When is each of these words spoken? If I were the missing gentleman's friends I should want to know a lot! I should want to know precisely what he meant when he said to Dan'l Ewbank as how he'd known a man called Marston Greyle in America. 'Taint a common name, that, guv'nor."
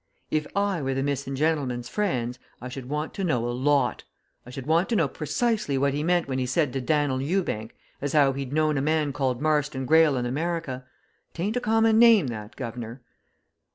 If 0.31 0.47
I 0.55 0.81
were 0.81 0.95
the 0.95 1.03
missing 1.03 1.35
gentleman's 1.35 1.87
friends 1.87 2.39
I 2.59 2.69
should 2.69 2.89
want 2.89 3.13
to 3.13 3.23
know 3.23 3.45
a 3.47 3.53
lot! 3.53 4.03
I 4.47 4.49
should 4.49 4.65
want 4.65 4.89
to 4.89 4.95
know 4.95 5.07
precisely 5.07 5.77
what 5.77 5.93
he 5.93 6.01
meant 6.01 6.27
when 6.27 6.39
he 6.39 6.47
said 6.47 6.73
to 6.73 6.81
Dan'l 6.81 7.21
Ewbank 7.21 7.75
as 8.01 8.13
how 8.13 8.33
he'd 8.33 8.51
known 8.51 8.79
a 8.79 8.81
man 8.81 9.13
called 9.13 9.43
Marston 9.43 9.85
Greyle 9.85 10.17
in 10.17 10.25
America. 10.25 10.85
'Taint 11.35 11.55
a 11.55 11.61
common 11.61 11.99
name, 11.99 12.25
that, 12.29 12.55
guv'nor." 12.55 12.99